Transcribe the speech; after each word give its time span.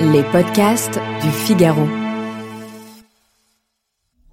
Les 0.00 0.22
podcasts 0.24 1.00
du 1.22 1.30
Figaro. 1.30 1.88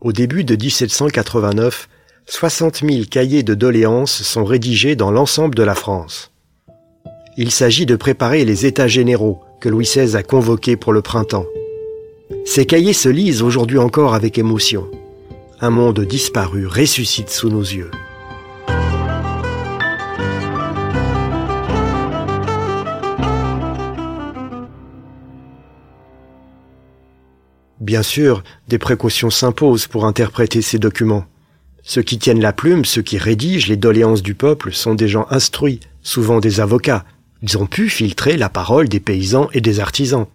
Au 0.01 0.12
début 0.12 0.43
de 0.43 0.55
1789, 0.55 1.88
60 2.25 2.82
000 2.86 3.06
cahiers 3.09 3.43
de 3.43 3.54
doléances 3.54 4.24
sont 4.24 4.43
rédigés 4.43 4.97
dans 4.97 5.09
l'ensemble 5.09 5.56
de 5.56 5.63
la 5.63 5.74
France. 5.74 6.31
Il 7.38 7.49
s'agit 7.49 7.86
de 7.86 7.95
préparer 7.95 8.43
les 8.43 8.65
États 8.65 8.89
généraux 8.89 9.39
que 9.61 9.70
Louis 9.70 9.86
XVI 9.86 10.18
a 10.18 10.23
convoqués 10.23 10.75
pour 10.75 10.91
le 10.91 11.02
printemps. 11.02 11.45
Ces 12.45 12.66
cahiers 12.66 12.91
se 12.91 13.09
lisent 13.09 13.41
aujourd'hui 13.41 13.80
encore 13.80 14.16
avec 14.16 14.38
émotion. 14.38 14.91
Un 15.61 15.70
monde 15.70 16.02
disparu 16.02 16.68
ressuscite 16.68 17.30
sous 17.30 17.50
nos 17.50 17.61
yeux. 17.61 17.91
Bien 27.83 28.01
sûr, 28.01 28.46
des 28.69 28.78
précautions 28.78 29.29
s'imposent 29.29 29.87
pour 29.87 30.05
interpréter 30.05 30.61
ces 30.61 30.79
documents. 30.79 31.25
Ceux 31.83 32.02
qui 32.02 32.18
tiennent 32.18 32.40
la 32.40 32.54
plume, 32.54 32.86
ceux 32.86 33.02
qui 33.02 33.18
rédigent 33.18 33.68
les 33.68 33.76
doléances 33.76 34.23
du 34.23 34.36
peuple 34.36 34.72
sont 34.72 34.96
des 34.96 35.09
gens 35.09 35.28
instruits, 35.32 35.82
souvent 36.02 36.40
des 36.40 36.62
avocats. 36.62 37.04
Ils 37.42 37.58
ont 37.58 37.66
pu 37.66 37.90
filtrer 37.90 38.38
la 38.38 38.48
parole 38.48 38.88
des 38.88 39.02
paysans 39.02 39.50
et 39.52 39.59
des 39.59 39.82
artisans. 39.82 40.28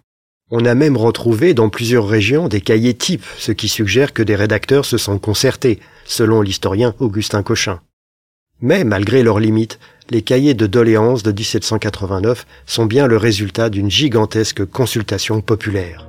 On 0.51 0.63
a 0.63 0.75
même 0.75 0.95
retrouvé 0.95 1.55
dans 1.55 1.69
plusieurs 1.69 2.07
régions 2.07 2.49
des 2.49 2.61
cahiers 2.61 2.93
types, 2.93 3.25
ce 3.39 3.51
qui 3.51 3.67
suggère 3.67 4.13
que 4.13 4.21
des 4.21 4.35
rédacteurs 4.35 4.85
se 4.85 4.99
sont 4.99 5.17
concertés, 5.17 5.79
selon 6.05 6.43
l'historien 6.43 6.93
Augustin 6.99 7.41
Cochin. 7.41 7.81
Mais 8.61 8.83
malgré 8.83 9.23
leurs 9.23 9.39
limites, 9.39 9.79
les 10.11 10.21
cahiers 10.21 10.53
de 10.53 10.67
doléances 10.67 11.23
de 11.23 11.31
1789 11.31 12.45
sont 12.67 12.85
bien 12.85 13.07
le 13.07 13.17
résultat 13.17 13.71
d'une 13.71 13.89
gigantesque 13.89 14.63
consultation 14.65 15.41
populaire. 15.41 16.08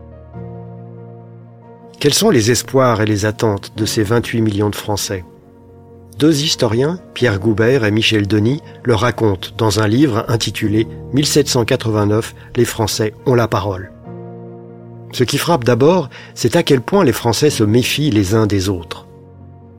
Quels 1.98 2.14
sont 2.14 2.30
les 2.30 2.50
espoirs 2.50 3.00
et 3.00 3.06
les 3.06 3.26
attentes 3.26 3.72
de 3.76 3.84
ces 3.84 4.02
28 4.02 4.40
millions 4.40 4.70
de 4.70 4.76
Français? 4.76 5.24
Deux 6.18 6.42
historiens, 6.42 6.98
Pierre 7.14 7.38
Goubert 7.38 7.84
et 7.84 7.90
Michel 7.90 8.26
Denis, 8.26 8.60
le 8.84 8.94
racontent 8.94 9.48
dans 9.56 9.80
un 9.80 9.88
livre 9.88 10.24
intitulé 10.28 10.86
1789, 11.14 12.34
Les 12.56 12.64
Français 12.64 13.14
ont 13.26 13.34
la 13.34 13.48
parole. 13.48 13.90
Ce 15.12 15.24
qui 15.24 15.38
frappe 15.38 15.64
d'abord, 15.64 16.08
c'est 16.34 16.56
à 16.56 16.62
quel 16.62 16.80
point 16.80 17.04
les 17.04 17.12
Français 17.12 17.50
se 17.50 17.64
méfient 17.64 18.10
les 18.10 18.34
uns 18.34 18.46
des 18.46 18.68
autres. 18.68 19.06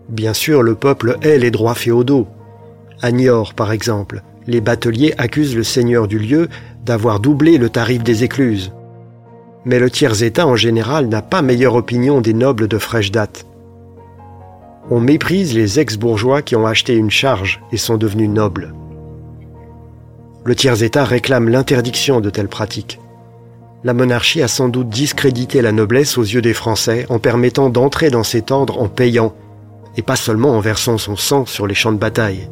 Bien 0.09 0.33
sûr, 0.33 0.61
le 0.61 0.75
peuple 0.75 1.17
hait 1.21 1.37
les 1.37 1.51
droits 1.51 1.75
féodaux. 1.75 2.27
À 3.01 3.11
Niort, 3.11 3.53
par 3.53 3.71
exemple, 3.71 4.23
les 4.47 4.61
bateliers 4.61 5.13
accusent 5.17 5.55
le 5.55 5.63
seigneur 5.63 6.07
du 6.07 6.19
lieu 6.19 6.49
d'avoir 6.83 7.19
doublé 7.19 7.57
le 7.57 7.69
tarif 7.69 8.03
des 8.03 8.23
écluses. 8.23 8.73
Mais 9.65 9.79
le 9.79 9.91
tiers-État 9.91 10.47
en 10.47 10.55
général 10.55 11.07
n'a 11.07 11.21
pas 11.21 11.41
meilleure 11.41 11.75
opinion 11.75 12.21
des 12.21 12.33
nobles 12.33 12.67
de 12.67 12.77
fraîche 12.77 13.11
date. 13.11 13.45
On 14.89 14.99
méprise 14.99 15.53
les 15.53 15.79
ex-bourgeois 15.79 16.41
qui 16.41 16.55
ont 16.55 16.65
acheté 16.65 16.95
une 16.95 17.11
charge 17.11 17.61
et 17.71 17.77
sont 17.77 17.97
devenus 17.97 18.29
nobles. 18.29 18.73
Le 20.43 20.55
tiers-État 20.55 21.05
réclame 21.05 21.49
l'interdiction 21.49 22.19
de 22.19 22.31
telles 22.31 22.47
pratiques. 22.47 22.99
La 23.83 23.93
monarchie 23.93 24.41
a 24.41 24.47
sans 24.47 24.69
doute 24.69 24.89
discrédité 24.89 25.61
la 25.61 25.71
noblesse 25.71 26.17
aux 26.17 26.23
yeux 26.23 26.41
des 26.41 26.53
Français 26.53 27.05
en 27.09 27.19
permettant 27.19 27.69
d'entrer 27.69 28.09
dans 28.09 28.23
cet 28.23 28.51
ordre 28.51 28.81
en 28.81 28.87
payant, 28.87 29.33
et 29.97 30.01
pas 30.01 30.15
seulement 30.15 30.51
en 30.51 30.59
versant 30.59 30.97
son 30.97 31.15
sang 31.15 31.45
sur 31.45 31.67
les 31.67 31.75
champs 31.75 31.91
de 31.91 31.97
bataille. 31.97 32.49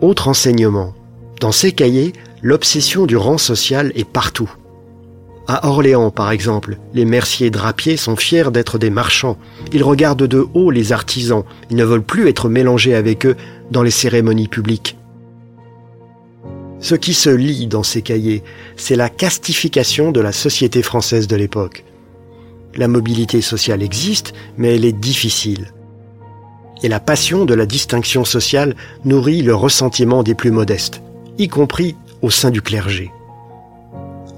Autre 0.00 0.28
enseignement. 0.28 0.94
Dans 1.40 1.52
ces 1.52 1.72
cahiers, 1.72 2.12
l'obsession 2.42 3.06
du 3.06 3.16
rang 3.16 3.38
social 3.38 3.92
est 3.94 4.08
partout. 4.08 4.50
À 5.46 5.66
Orléans, 5.66 6.10
par 6.10 6.30
exemple, 6.30 6.78
les 6.94 7.04
merciers 7.04 7.50
drapiers 7.50 7.96
sont 7.96 8.14
fiers 8.14 8.52
d'être 8.52 8.78
des 8.78 8.90
marchands. 8.90 9.36
Ils 9.72 9.82
regardent 9.82 10.26
de 10.26 10.46
haut 10.54 10.70
les 10.70 10.92
artisans. 10.92 11.42
Ils 11.70 11.76
ne 11.76 11.84
veulent 11.84 12.02
plus 12.02 12.28
être 12.28 12.48
mélangés 12.48 12.94
avec 12.94 13.26
eux 13.26 13.36
dans 13.70 13.82
les 13.82 13.90
cérémonies 13.90 14.48
publiques. 14.48 14.96
Ce 16.78 16.94
qui 16.94 17.14
se 17.14 17.30
lit 17.30 17.66
dans 17.66 17.82
ces 17.82 18.00
cahiers, 18.00 18.42
c'est 18.76 18.96
la 18.96 19.08
castification 19.08 20.12
de 20.12 20.20
la 20.20 20.32
société 20.32 20.82
française 20.82 21.26
de 21.26 21.36
l'époque. 21.36 21.84
La 22.76 22.86
mobilité 22.86 23.40
sociale 23.40 23.82
existe, 23.82 24.32
mais 24.56 24.76
elle 24.76 24.84
est 24.84 24.92
difficile. 24.92 25.72
Et 26.82 26.88
la 26.88 27.00
passion 27.00 27.44
de 27.44 27.54
la 27.54 27.66
distinction 27.66 28.24
sociale 28.24 28.76
nourrit 29.04 29.42
le 29.42 29.54
ressentiment 29.54 30.22
des 30.22 30.34
plus 30.34 30.52
modestes, 30.52 31.02
y 31.38 31.48
compris 31.48 31.96
au 32.22 32.30
sein 32.30 32.50
du 32.50 32.62
clergé. 32.62 33.10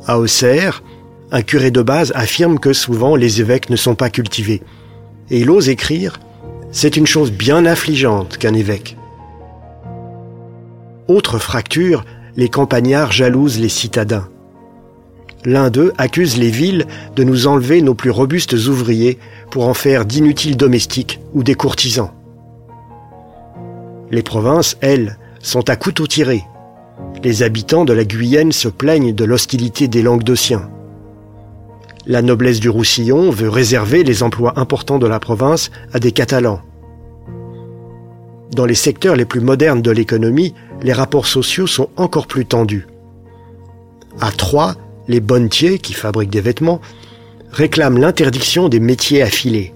À 0.07 0.19
Auxerre, 0.19 0.83
un 1.31 1.43
curé 1.43 1.71
de 1.71 1.83
base 1.83 2.13
affirme 2.15 2.59
que 2.59 2.73
souvent 2.73 3.17
les 3.17 3.41
évêques 3.41 3.71
ne 3.71 3.77
sont 3.77 3.95
pas 3.95 4.11
cultivés. 4.11 4.63
Et 5.31 5.41
il 5.41 5.51
ose 5.51 5.69
écrire 5.69 6.21
C'est 6.73 6.97
une 6.97 7.07
chose 7.07 7.33
bien 7.33 7.65
affligeante 7.65 8.37
qu'un 8.37 8.55
évêque. 8.55 8.97
Autre 11.09 11.39
fracture, 11.39 12.05
les 12.37 12.49
campagnards 12.49 13.13
jalousent 13.13 13.59
les 13.59 13.69
citadins. 13.69 14.29
L'un 15.45 15.71
d'eux 15.71 15.93
accuse 15.99 16.37
les 16.37 16.51
villes 16.51 16.87
de 17.17 17.25
nous 17.25 17.47
enlever 17.47 17.83
nos 17.83 17.95
plus 17.95 18.11
robustes 18.11 18.53
ouvriers 18.53 19.19
pour 19.51 19.67
en 19.67 19.75
faire 19.75 20.05
d'inutiles 20.05 20.57
domestiques 20.57 21.21
ou 21.35 21.43
des 21.43 21.55
courtisans. 21.55 22.13
Les 24.11 24.23
provinces, 24.23 24.77
elles, 24.81 25.19
sont 25.41 25.69
à 25.69 25.77
couteau 25.77 26.07
tiré. 26.07 26.45
Les 27.25 27.45
habitants 27.45 27.85
de 27.85 27.93
la 27.93 28.05
Guyenne 28.05 28.51
se 28.51 28.67
plaignent 28.67 29.15
de 29.15 29.25
l'hostilité 29.25 29.87
des 29.87 30.03
Languedociens. 30.03 30.69
La 32.05 32.21
noblesse 32.21 32.59
du 32.59 32.69
Roussillon 32.69 33.31
veut 33.31 33.49
réserver 33.49 34.03
les 34.03 34.25
emplois 34.25 34.59
importants 34.59 34.99
de 34.99 35.07
la 35.07 35.21
province 35.21 35.71
à 35.93 36.01
des 36.01 36.11
Catalans. 36.11 36.61
Dans 38.57 38.67
les 38.67 38.75
secteurs 38.75 39.15
les 39.15 39.25
plus 39.25 39.41
modernes 39.41 39.83
de 39.83 39.93
l'économie, 39.93 40.53
les 40.83 40.93
rapports 40.93 41.29
sociaux 41.29 41.69
sont 41.69 41.91
encore 41.97 42.27
plus 42.27 42.45
tendus. 42.45 42.89
À 44.21 44.33
Troyes, 44.33 44.75
les 45.07 45.21
bonnetiers, 45.21 45.79
qui 45.79 45.93
fabriquent 45.93 46.31
des 46.31 46.41
vêtements, 46.41 46.81
réclament 47.53 47.99
l'interdiction 47.99 48.69
des 48.69 48.81
métiers 48.81 49.23
affilés. 49.23 49.73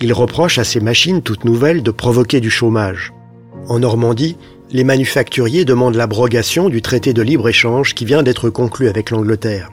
Ils 0.00 0.12
reprochent 0.12 0.58
à 0.58 0.64
ces 0.64 0.80
machines 0.80 1.22
toutes 1.22 1.44
nouvelles 1.44 1.84
de 1.84 1.92
provoquer 1.92 2.40
du 2.40 2.50
chômage. 2.50 3.12
En 3.68 3.78
Normandie, 3.78 4.36
les 4.70 4.84
manufacturiers 4.84 5.64
demandent 5.64 5.94
l'abrogation 5.94 6.68
du 6.68 6.82
traité 6.82 7.14
de 7.14 7.22
libre-échange 7.22 7.94
qui 7.94 8.04
vient 8.04 8.22
d'être 8.22 8.50
conclu 8.50 8.88
avec 8.88 9.10
l'Angleterre. 9.10 9.70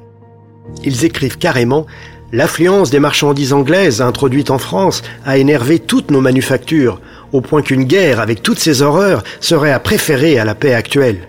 Ils 0.83 1.03
écrivent 1.03 1.37
carrément 1.37 1.85
L'affluence 2.33 2.91
des 2.91 2.99
marchandises 2.99 3.51
anglaises 3.51 4.01
introduites 4.01 4.51
en 4.51 4.57
France 4.57 5.01
a 5.25 5.37
énervé 5.37 5.79
toutes 5.79 6.11
nos 6.11 6.21
manufactures, 6.21 7.01
au 7.33 7.41
point 7.41 7.61
qu'une 7.61 7.83
guerre 7.83 8.21
avec 8.21 8.41
toutes 8.41 8.59
ses 8.59 8.81
horreurs 8.81 9.23
serait 9.41 9.73
à 9.73 9.79
préférer 9.79 10.39
à 10.39 10.45
la 10.45 10.55
paix 10.55 10.73
actuelle. 10.73 11.27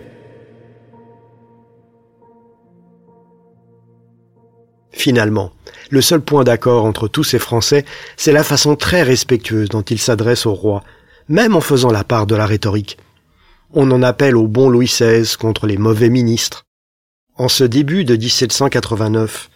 Finalement, 4.92 5.50
le 5.90 6.00
seul 6.00 6.20
point 6.20 6.44
d'accord 6.44 6.84
entre 6.84 7.08
tous 7.08 7.24
ces 7.24 7.40
Français, 7.40 7.84
c'est 8.16 8.30
la 8.30 8.44
façon 8.44 8.76
très 8.76 9.02
respectueuse 9.02 9.70
dont 9.70 9.82
ils 9.82 9.98
s'adressent 9.98 10.46
au 10.46 10.54
roi, 10.54 10.84
même 11.32 11.56
en 11.56 11.62
faisant 11.62 11.90
la 11.90 12.04
part 12.04 12.26
de 12.26 12.34
la 12.34 12.44
rhétorique. 12.44 12.98
On 13.72 13.90
en 13.90 14.02
appelle 14.02 14.36
au 14.36 14.46
bon 14.46 14.68
Louis 14.68 14.86
XVI 14.86 15.34
contre 15.38 15.66
les 15.66 15.78
mauvais 15.78 16.10
ministres. 16.10 16.64
En 17.36 17.48
ce 17.48 17.64
début 17.64 18.04
de 18.04 18.16
1789, 18.16 19.48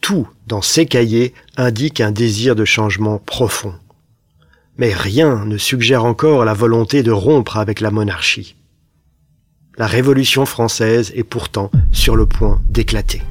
tout 0.00 0.26
dans 0.48 0.60
ces 0.60 0.86
cahiers 0.86 1.32
indique 1.56 2.00
un 2.00 2.10
désir 2.10 2.56
de 2.56 2.64
changement 2.64 3.18
profond. 3.18 3.74
Mais 4.76 4.92
rien 4.92 5.44
ne 5.44 5.56
suggère 5.56 6.04
encore 6.04 6.44
la 6.44 6.52
volonté 6.52 7.04
de 7.04 7.12
rompre 7.12 7.58
avec 7.58 7.80
la 7.80 7.92
monarchie. 7.92 8.56
La 9.78 9.86
Révolution 9.86 10.46
française 10.46 11.12
est 11.14 11.22
pourtant 11.22 11.70
sur 11.92 12.16
le 12.16 12.26
point 12.26 12.60
d'éclater. 12.68 13.22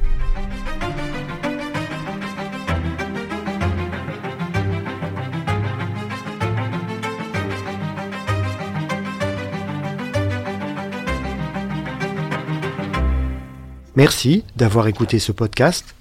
Merci 14.00 14.44
d'avoir 14.56 14.88
écouté 14.88 15.18
ce 15.18 15.30
podcast. 15.30 15.94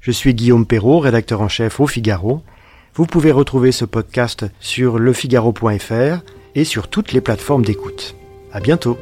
Je 0.00 0.10
suis 0.10 0.32
Guillaume 0.32 0.64
Perrault, 0.64 1.00
rédacteur 1.00 1.42
en 1.42 1.50
chef 1.50 1.80
au 1.80 1.86
Figaro. 1.86 2.42
Vous 2.94 3.04
pouvez 3.04 3.30
retrouver 3.30 3.72
ce 3.72 3.84
podcast 3.84 4.46
sur 4.58 4.98
lefigaro.fr 4.98 6.22
et 6.54 6.64
sur 6.64 6.88
toutes 6.88 7.12
les 7.12 7.20
plateformes 7.20 7.62
d'écoute. 7.62 8.14
À 8.54 8.60
bientôt. 8.60 8.96